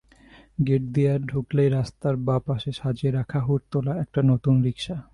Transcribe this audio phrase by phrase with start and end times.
[0.67, 4.95] Gate দিয়ে ঢুকলেই রাস্তার বাঁ পাশে সাজিয়ে রাখা হুড তোলা একটা নতুন রিকশা।